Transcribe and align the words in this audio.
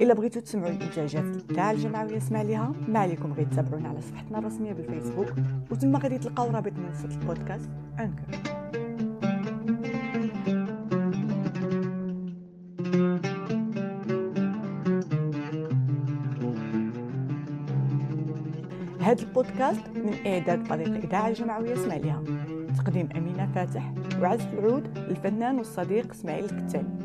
إلا 0.00 0.14
بغيتو 0.14 0.40
تسمعوا 0.40 0.68
الإنتاجات 0.68 1.24
تاع 1.54 1.70
الجمعويه 1.70 2.16
اسمع 2.16 2.42
ليها 2.42 2.72
ما 2.88 2.98
عليكم 2.98 3.32
غير 3.32 3.46
تتابعونا 3.46 3.88
على 3.88 4.00
صفحتنا 4.00 4.38
الرسمية 4.38 4.72
بالفيسبوك 4.72 5.32
وتما 5.70 5.98
غادي 5.98 6.18
تلقاو 6.18 6.50
رابط 6.50 6.72
منصه 6.72 7.18
البودكاست 7.20 7.70
أنكر. 8.00 8.56
هذا 19.00 19.22
البودكاست 19.22 19.88
من 19.94 20.14
إعداد 20.26 20.66
فريق 20.66 20.94
إذاعة 20.94 21.28
الجمعويه 21.28 21.72
اسمع 21.72 21.96
ليها. 21.96 22.22
تقديم 22.76 23.08
أمينة 23.16 23.52
فاتح 23.52 23.94
وعزف 24.20 24.54
العود 24.54 24.98
الفنان 24.98 25.58
والصديق 25.58 26.10
إسماعيل 26.10 26.44
الكتاني. 26.44 26.98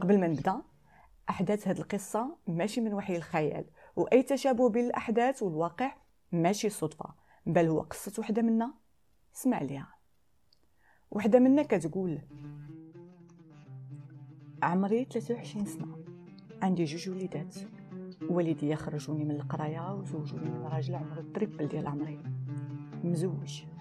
قبل 0.00 0.20
ما 0.20 0.26
نبدأ 0.26 0.62
أحداث 1.30 1.68
هذه 1.68 1.78
القصة 1.78 2.36
ماشي 2.46 2.80
من 2.80 2.94
وحي 2.94 3.16
الخيال 3.16 3.64
وأي 3.96 4.22
تشابه 4.22 4.68
بين 4.68 4.86
الأحداث 4.86 5.42
والواقع 5.42 5.94
ماشي 6.32 6.68
صدفة. 6.68 7.14
بل 7.46 7.66
هو 7.66 7.80
قصة 7.80 8.12
وحدة 8.18 8.42
منا؟ 8.42 8.74
اسمع 9.36 9.62
ليها. 9.62 9.94
وحدة 11.10 11.38
منا 11.38 11.62
كتقول 11.62 12.20
عمري 14.62 15.04
23 15.04 15.66
سنة. 15.66 15.98
عندي 16.62 16.84
جوج 16.84 17.08
وليدات. 17.08 17.54
والدي 18.30 18.76
خرجوني 18.76 19.24
من 19.24 19.30
القرايه 19.30 19.94
وزوجوني 19.94 20.50
من 20.50 20.68
راجل 20.72 20.94
عمره 20.94 21.20
ال 21.20 21.27
triple 21.27 21.68
ديال 21.68 21.86
عمري. 21.86 22.22
مزوج. 23.04 23.73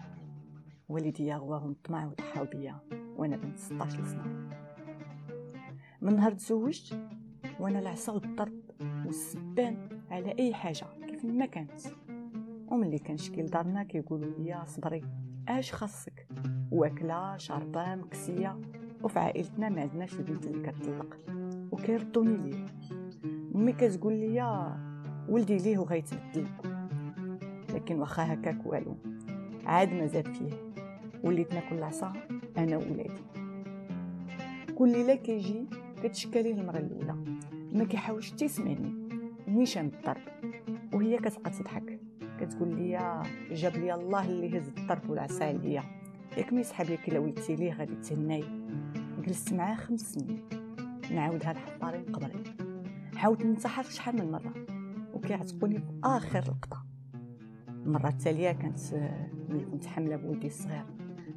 والدي 0.90 1.34
غواهم 1.34 1.72
الطمع 1.72 2.06
وضحاو 2.06 2.46
بيا 2.46 2.80
وأنا 3.18 3.38
بنت 3.38 3.60
16 3.60 4.04
سنه 4.04 4.50
من 6.02 6.16
نهار 6.16 6.32
تزوجت 6.32 7.00
وأنا 7.60 7.80
العصا 7.80 8.14
والضرب 8.14 8.62
والسبان 9.06 9.90
على 10.12 10.36
أي 10.40 10.54
حاجة 10.54 10.86
كيف 11.08 11.26
ما 11.26 11.46
كانت. 11.46 11.82
وملي 12.68 13.00
كنشكي 13.00 13.42
لدارنا 13.42 13.84
كيقولوا 13.84 14.32
لي 14.40 14.64
صبري 14.66 15.02
أش 15.48 15.72
خاصك؟ 15.72 16.28
واكلة 16.72 17.38
شاربه 17.38 17.96
مكسية. 17.96 18.62
وفي 19.04 19.20
عائلتنا 19.20 19.70
ما 19.70 19.82
عندناش 19.82 20.14
البنت 20.14 20.46
اللي 20.46 20.72
كتطلق 20.72 21.18
وكيردوني 21.72 22.38
ليه. 22.38 22.66
امي 23.56 23.74
كتقول 23.74 24.14
لي 24.14 24.78
ولدي 25.30 25.58
ليه 25.58 25.78
وغيتبدل. 25.78 26.48
لكن 27.74 28.00
واخا 28.00 28.34
هكاك 28.34 28.66
والو 28.66 28.98
عاد 29.66 29.94
ما 29.94 30.06
زاد 30.06 30.28
فيه. 30.28 30.73
وليت 31.24 31.54
ناكل 31.54 31.76
العصا 31.76 32.14
أنا 32.58 32.78
وولادي. 32.78 33.22
كل 34.76 34.92
ليله 34.92 35.16
كيجي 35.16 35.66
كتشكالي 36.04 36.52
المرة 36.52 36.78
الأولى. 36.78 37.16
ما 37.74 37.84
كيحاولش 37.84 38.32
حتى 38.32 38.46
يسمعني. 38.46 38.94
نيشان 39.48 39.86
الضرب 39.86 40.22
وهي 40.94 41.18
كتبقى 41.18 41.52
تضحك. 41.52 42.00
كتقول 42.40 42.76
لي 42.76 43.24
جاب 43.52 43.76
لي 43.76 43.94
الله 43.94 44.26
اللي 44.26 44.58
هز 44.58 44.68
الضرب 44.68 45.10
والعصا 45.10 45.46
عليا. 45.46 45.84
ياك 46.38 46.54
ما 46.54 46.60
يسحب 46.60 46.90
لك 46.90 47.10
إلا 47.10 47.20
ولدتي 47.20 47.56
ليه 47.56 47.74
غادي 47.74 47.96
تهناي؟ 47.96 48.44
جلست 49.26 49.54
معاه 49.54 49.76
خمس 49.76 50.14
سنين. 50.14 50.40
نعاود 51.12 51.46
هاد 51.46 51.56
الحطارين 51.56 52.04
قبري 52.04 52.44
حاولت 53.16 53.46
ننتحر 53.46 53.84
شحال 53.84 54.16
من 54.16 54.32
مرة. 54.32 54.54
وكيعتقوني 55.14 55.78
في 55.80 55.92
آخر 56.04 56.40
لقطة. 56.40 56.86
المرة 57.70 58.08
التالية 58.08 58.52
كانت 58.52 58.80
ملي 59.50 59.66
كنت 59.66 59.86
حاملة 59.86 60.16
بولدي 60.16 60.48
الصغير. 60.48 60.86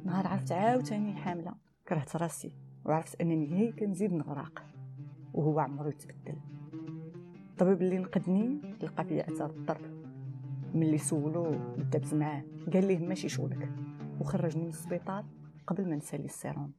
نهار 0.07 0.27
عرفت 0.27 0.51
عاوتاني 0.51 1.15
حاملة. 1.15 1.53
كرهت 1.87 2.15
راسي 2.15 2.51
وعرفت 2.85 3.21
أنني 3.21 3.53
هي 3.53 3.71
كنزيد 3.71 4.13
نغرق. 4.13 4.63
وهو 5.33 5.59
عمرو 5.59 5.89
يتبدل. 5.89 6.37
الطبيب 7.49 7.81
اللي 7.81 7.97
نقدني 7.97 8.61
لقى 8.83 9.05
فيا 9.05 9.27
اثار 9.27 9.49
الضرب. 9.49 10.05
ملي 10.73 10.97
سولو 10.97 11.55
دابز 11.91 12.13
معاه 12.13 12.43
قال 12.73 12.87
ليه 12.87 12.99
ماشي 12.99 13.29
شغلك. 13.29 13.69
وخرجني 14.19 14.63
من 14.63 14.69
السبيطار 14.69 15.25
قبل 15.67 15.89
ما 15.89 15.95
نسالي 15.95 16.25
السيروم 16.25 16.71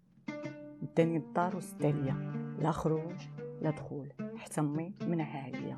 داني 0.97 1.17
الدار 1.17 1.57
وسداليا 1.57 2.33
لا 2.61 2.71
خروج 2.71 3.29
لا 3.63 3.71
دخول. 3.71 4.13
حتى 4.37 4.61
أمي 4.61 4.95
منعها 5.07 5.39
عليا 5.39 5.77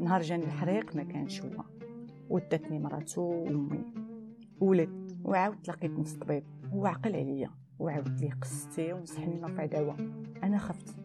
نهار 0.00 0.22
جاني 0.22 0.44
الحريق 0.44 0.96
ما 0.96 1.02
كانش 1.02 1.42
هو. 1.42 1.64
وداتني 2.30 2.78
مراتو 2.78 3.22
وأمي. 3.22 3.84
ولد 4.60 5.20
وعاود 5.24 5.62
تلاقيت 5.62 5.90
نفس 5.90 6.14
الطبيب. 6.14 6.44
هو 6.72 6.86
عقل 6.86 7.16
عليا 7.16 7.50
وعاود 7.78 8.20
لي 8.20 8.30
قصتي 8.30 8.92
ونصحني 8.92 9.40
نرفع 9.40 9.66
دعوة 9.66 9.96
أنا 10.42 10.58
خفت 10.58 10.96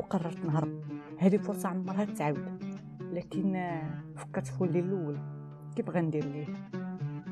وقررت 0.00 0.44
نهرب. 0.44 0.82
هذه 1.18 1.36
فرصة 1.36 1.68
عمرها 1.68 2.04
تعاود 2.04 2.64
لكن 3.12 3.78
فكرت 4.16 4.46
في 4.46 4.62
ولدي 4.62 4.80
الأول 4.80 5.18
كيف 5.76 5.90
غندير 5.90 6.24
ليه؟ 6.24 6.46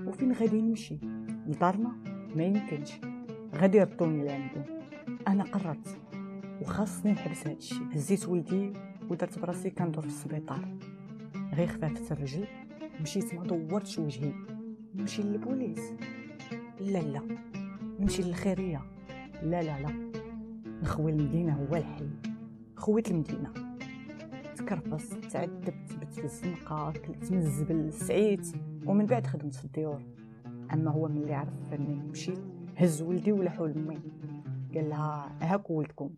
وفين 0.06 0.32
غادي 0.32 0.62
نمشي؟ 0.62 0.98
لدارنا؟ 1.46 1.92
ما 2.36 2.44
يمكنش. 2.44 2.92
غادي 3.54 3.78
يردوني 3.78 4.24
لعندو 4.24 4.60
أنا 5.28 5.44
قررت 5.44 5.98
وخاصني 6.62 7.12
نحبس 7.12 7.46
هادشي 7.46 7.74
هزيت 7.92 8.28
ولدي 8.28 8.72
ودرت 9.10 9.38
براسي 9.38 9.70
كندور 9.70 10.02
في 10.02 10.08
السبيطار. 10.08 10.78
غير 11.54 11.66
خفافت 11.66 12.12
الرجل 12.12 12.46
مشيت 13.00 13.34
ما 13.34 13.44
دورتش 13.44 13.98
وجهي. 13.98 14.32
نمشي 14.94 15.22
للبوليس. 15.22 15.92
لا 16.80 16.98
لا. 16.98 17.45
نمشي 18.00 18.22
للخيريه 18.22 18.82
لا 19.42 19.62
لا 19.62 19.80
لا 19.80 20.10
نخوي 20.82 21.12
المدينة 21.12 21.52
هو 21.52 21.76
الحل 21.76 22.10
خويت 22.76 23.10
المدينة. 23.10 23.52
تكرفص 24.56 25.08
تعذبت 25.08 25.96
بت 26.00 26.12
في 26.12 26.24
الزنقه 26.24 26.92
كلت 26.92 27.32
من 27.32 27.38
الزبل 27.38 27.92
سعيت 27.92 28.48
ومن 28.86 29.06
بعد 29.06 29.26
خدمت 29.26 29.54
في 29.54 29.64
الديور. 29.64 30.02
أما 30.72 30.90
هو 30.90 31.08
ملي 31.08 31.34
عرف 31.34 31.72
انني 31.72 31.94
نمشي 31.94 32.34
هز 32.76 33.02
ولدي 33.02 33.32
ولحو 33.32 33.66
لأمي. 33.66 33.98
قال 34.74 34.88
لها 34.88 35.38
هاك 35.42 35.70
ولدكم. 35.70 36.10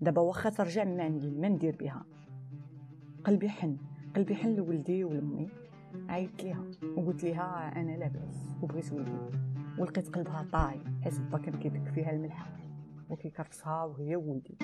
دابا 0.00 0.22
واخا 0.22 0.50
ترجع 0.50 0.84
ما 0.84 1.02
عندي 1.02 1.30
ما 1.30 1.48
ندير 1.48 1.76
بها. 1.80 2.04
قلبي 3.24 3.48
حن 3.48 3.76
قلبي 4.16 4.34
حن 4.34 4.54
لولدي 4.54 5.04
ولمي 5.04 5.48
عيطت 6.08 6.44
ليها 6.44 6.64
وقلت 6.96 7.24
ليها 7.24 7.80
أنا 7.80 7.96
لاباس 7.96 8.56
وبغيت 8.62 8.92
ولدي. 8.92 9.10
ولقيت 9.78 10.08
قلبها 10.08 10.46
طاي 10.52 10.80
حيت 11.02 11.20
با 11.20 11.38
كان 11.38 11.54
كيدك 11.54 11.88
فيها 11.88 12.10
الملحه 12.10 12.46
وكيكرسها 13.10 13.84
وهي 13.84 14.16
وولدي 14.16 14.58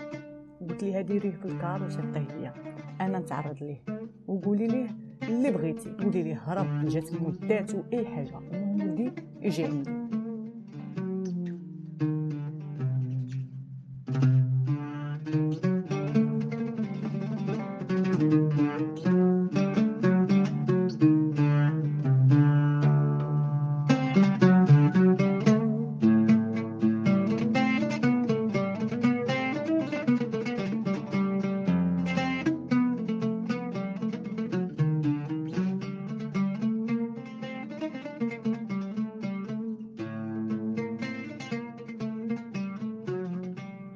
قلت 0.60 0.84
ليها 0.84 1.00
ديريه 1.00 1.30
في 1.30 1.44
الكار 1.44 1.82
وسيطيه 1.82 2.36
ليا. 2.36 2.54
أنا 3.00 3.18
نتعرض 3.18 3.62
ليه. 3.62 3.82
وقولي 4.26 4.66
ليه 4.66 4.88
اللي 5.22 5.50
بغيتي. 5.50 5.90
قولي 5.92 6.22
ليه 6.22 6.42
هرب 6.46 6.86
جات 6.88 7.22
مدات 7.22 7.74
واي 7.74 8.06
حاجة. 8.06 8.36
ولدي 8.36 9.12
يجي 9.40 9.64
عندي 9.64 9.90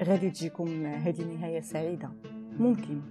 غادي 0.07 0.29
تجيكم 0.29 0.85
هذه 0.85 1.23
نهاية 1.23 1.61
سعيدة. 1.61 2.09
ممكن 2.59 3.01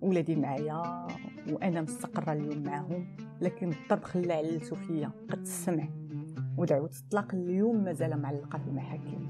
ولادي 0.00 0.36
معايا 0.36 1.06
وأنا 1.52 1.80
مستقرة 1.80 2.32
اليوم 2.32 2.62
معاهم 2.62 3.16
لكن 3.40 3.72
الضرب 3.72 4.02
خلى 4.02 4.32
علتو 4.32 4.76
فيا. 4.76 5.10
قد 5.30 5.40
السمع 5.40 5.88
ودعوة 6.58 6.90
الطلاق 7.02 7.34
اليوم 7.34 7.84
مازال 7.84 8.22
معلقة 8.22 8.58
في 8.58 8.66
المحاكم. 8.66 9.28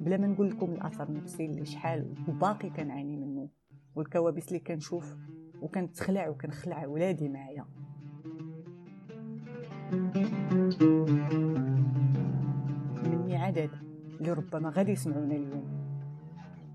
بلا 0.00 0.16
ما 0.16 0.26
نقول 0.26 0.50
لكم 0.50 0.72
الأثر 0.72 1.08
النفسي 1.08 1.44
اللي 1.44 1.64
شحال 1.64 2.14
وباقي 2.28 2.70
كنعاني 2.70 3.16
منه 3.16 3.48
والكوابيس 3.94 4.48
اللي 4.48 4.58
كنشوف 4.58 5.16
وكنتخلع 5.62 6.28
وكنخلع 6.28 6.86
ولادي 6.86 7.28
معايا. 7.28 7.64
مني 13.04 13.36
عدد 13.36 13.70
اللي 14.20 14.32
ربما 14.32 14.70
غادي 14.70 14.92
يسمعونا 14.92 15.34
اليوم. 15.34 15.79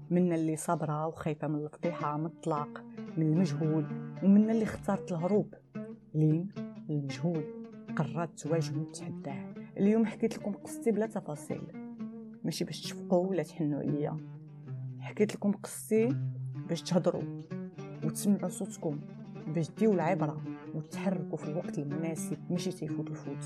من 0.10 0.34
اللي 0.34 0.56
صبرة 0.56 1.08
وخايفة 1.08 1.48
من 1.48 1.66
الفضيحة 1.66 2.18
من 2.18 2.26
الطلاق 2.26 2.84
من 3.18 3.28
المجهول 3.28 3.86
ومن 4.24 4.50
اللي 4.50 4.64
اختارت 4.64 5.12
الهروب. 5.12 5.54
لين 6.14 6.48
المجهول 6.90 7.44
قررت 7.96 8.40
تواجه 8.40 8.78
وتحداه 8.78 9.54
اليوم 9.78 10.06
حكيت 10.06 10.38
لكم 10.38 10.54
قصتي 10.54 10.92
بلا 10.92 11.06
تفاصيل. 11.06 11.62
ماشي 12.44 12.66
باش 12.66 12.82
تشفقوا 12.82 13.28
ولا 13.28 13.44
تحنوا 13.44 13.80
عليا. 13.80 14.18
حكيت 15.00 15.36
لكم 15.36 15.52
قصتي 15.52 16.18
باش 16.70 16.82
تهضروا 16.82 17.42
وتسمعوا 18.04 18.50
صوتكم 18.50 19.00
باش 19.48 19.72
تديو 19.72 19.94
العبرة 19.94 20.44
وتحركوا 20.76 21.38
في 21.38 21.48
الوقت 21.48 21.80
المناسب 21.80 22.52
ماشي 22.52 22.72
حتى 22.72 22.88
يفوت 22.88 23.10
الفوت. 23.10 23.46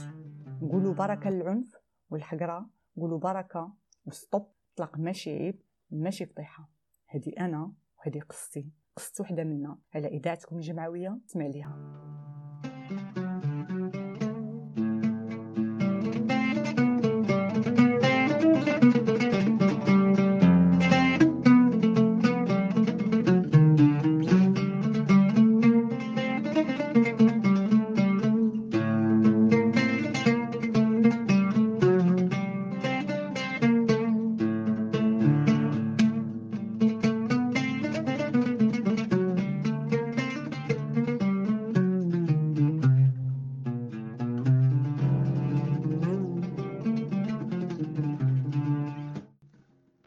قولوا 0.72 0.94
بركة 0.94 1.30
للعنف 1.30 1.76
والحقرة 2.10 2.70
قولوا 2.98 3.20
بركة 3.20 3.74
وستوب. 4.06 4.48
طلق 4.76 4.98
ماشي 4.98 5.30
عيب. 5.30 5.62
ماشي 5.92 6.26
فضيحة 6.26 6.70
هذه 7.08 7.34
أنا 7.40 7.74
وهذه 8.00 8.20
قصتي. 8.20 8.72
قصة 8.96 9.22
وحدة 9.22 9.44
منا. 9.44 9.80
على 9.96 10.08
إذاعتكم 10.08 10.56
الجمعوية 10.56 11.20
تسمع 11.28 11.46
ليها. 11.46 12.39